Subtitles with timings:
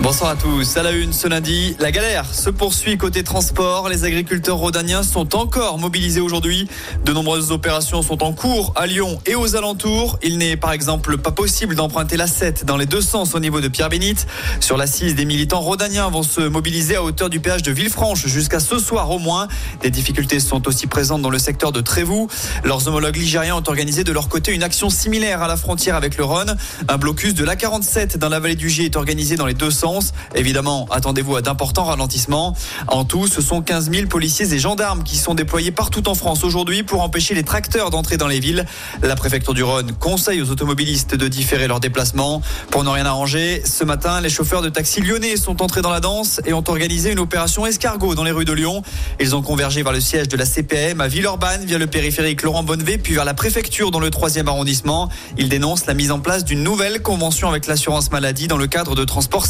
[0.00, 0.76] Bonsoir à tous.
[0.76, 3.88] À la une ce lundi, la galère se poursuit côté transport.
[3.88, 6.68] Les agriculteurs rhodaniens sont encore mobilisés aujourd'hui.
[7.04, 10.16] De nombreuses opérations sont en cours à Lyon et aux alentours.
[10.22, 13.60] Il n'est par exemple pas possible d'emprunter la 7 dans les deux sens au niveau
[13.60, 14.28] de Pierre-Bénite.
[14.60, 18.24] Sur la 6, des militants rhodaniens vont se mobiliser à hauteur du péage de Villefranche
[18.24, 19.48] jusqu'à ce soir au moins.
[19.82, 22.28] Des difficultés sont aussi présentes dans le secteur de Trévoux.
[22.62, 26.16] Leurs homologues ligériens ont organisé de leur côté une action similaire à la frontière avec
[26.16, 26.56] le Rhône.
[26.86, 29.87] Un blocus de l'A47 dans la vallée du Gier est organisé dans les deux sens.
[30.34, 32.54] Évidemment, attendez-vous à d'importants ralentissements.
[32.88, 36.44] En tout, ce sont 15 000 policiers et gendarmes qui sont déployés partout en France
[36.44, 38.66] aujourd'hui pour empêcher les tracteurs d'entrer dans les villes.
[39.02, 42.42] La préfecture du Rhône conseille aux automobilistes de différer leurs déplacements.
[42.70, 46.00] Pour ne rien arranger, ce matin, les chauffeurs de taxi lyonnais sont entrés dans la
[46.00, 48.82] danse et ont organisé une opération escargot dans les rues de Lyon.
[49.20, 52.62] Ils ont convergé vers le siège de la CPM à Villeurbanne via le périphérique Laurent
[52.62, 55.08] Bonnevet puis vers la préfecture dans le 3e arrondissement.
[55.38, 58.94] Ils dénoncent la mise en place d'une nouvelle convention avec l'assurance maladie dans le cadre
[58.94, 59.46] de transport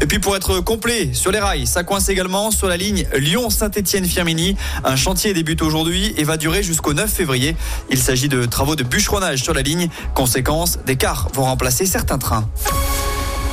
[0.00, 4.56] Et puis pour être complet sur les rails, ça coince également sur la ligne Lyon-Saint-Étienne-Firminy.
[4.84, 7.56] Un chantier débute aujourd'hui et va durer jusqu'au 9 février.
[7.90, 9.88] Il s'agit de travaux de bûcheronnage sur la ligne.
[10.14, 12.46] Conséquence, des cars vont remplacer certains trains.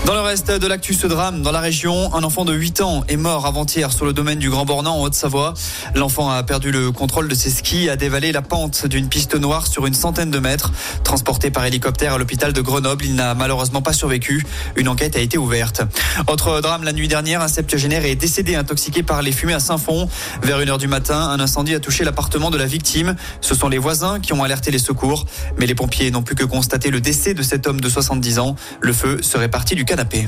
[0.06, 3.04] Dans le reste de l'actu, ce drame dans la région, un enfant de 8 ans
[3.08, 5.54] est mort avant-hier sur le domaine du Grand Bornand en Haute-Savoie.
[5.94, 9.68] L'enfant a perdu le contrôle de ses skis a dévalé la pente d'une piste noire
[9.68, 10.72] sur une centaine de mètres.
[11.04, 14.44] Transporté par hélicoptère à l'hôpital de Grenoble, il n'a malheureusement pas survécu.
[14.78, 15.84] Une enquête a été ouverte.
[16.28, 20.10] Autre drame la nuit dernière, un septuagénaire est décédé intoxiqué par les fumées à Saint-Fond.
[20.42, 23.16] Vers 1h du matin, un incendie a touché l'appartement de la victime.
[23.42, 25.26] Ce sont les voisins qui ont alerté les secours,
[25.58, 28.56] mais les pompiers n'ont pu que constater le décès de cet homme de 70 ans.
[28.82, 30.28] Le feu serait parti du canapé.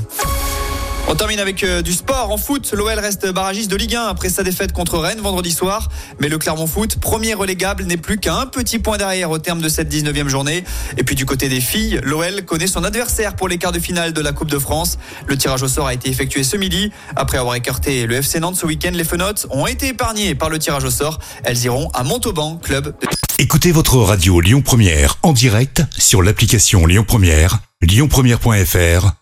[1.06, 2.72] On termine avec euh, du sport en foot.
[2.76, 5.88] L'OL reste barragiste de Ligue 1 après sa défaite contre Rennes vendredi soir.
[6.18, 9.60] Mais le Clermont Foot, premier relégable, n'est plus qu'à un petit point derrière au terme
[9.60, 10.64] de cette 19e journée.
[10.98, 14.12] Et puis du côté des filles, l'OL connaît son adversaire pour les quarts de finale
[14.12, 14.98] de la Coupe de France.
[15.28, 16.90] Le tirage au sort a été effectué ce midi.
[17.14, 20.58] Après avoir écarté le FC Nantes ce week-end, les Fenotes ont été épargnées par le
[20.58, 21.20] tirage au sort.
[21.44, 22.96] Elles iront à Montauban, club.
[23.38, 29.21] Écoutez votre radio Lyon Première en direct sur l'application Lyon Première, lyonpremière.fr